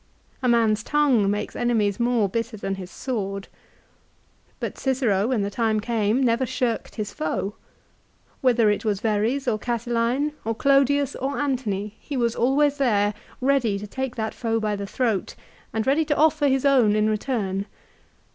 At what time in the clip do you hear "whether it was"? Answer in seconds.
8.41-8.99